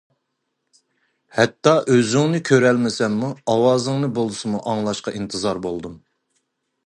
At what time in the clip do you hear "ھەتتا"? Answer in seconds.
1.39-1.73